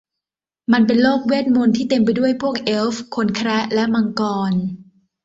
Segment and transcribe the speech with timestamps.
[0.71, 4.53] มันเป็นโลกเวทมนต์ที่เต็มไปด้วยพวกเอลฟ์ คนแคระและมังกร